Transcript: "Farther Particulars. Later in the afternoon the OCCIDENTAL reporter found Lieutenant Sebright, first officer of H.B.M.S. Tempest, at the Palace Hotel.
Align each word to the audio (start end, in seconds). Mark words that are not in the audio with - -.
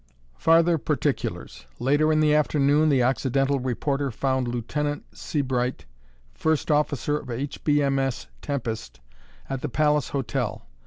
"Farther 0.39 0.79
Particulars. 0.79 1.67
Later 1.77 2.11
in 2.11 2.21
the 2.21 2.33
afternoon 2.33 2.89
the 2.89 3.03
OCCIDENTAL 3.03 3.59
reporter 3.59 4.09
found 4.09 4.47
Lieutenant 4.47 5.03
Sebright, 5.15 5.85
first 6.33 6.71
officer 6.71 7.19
of 7.19 7.29
H.B.M.S. 7.29 8.25
Tempest, 8.41 8.99
at 9.47 9.61
the 9.61 9.69
Palace 9.69 10.09
Hotel. 10.09 10.65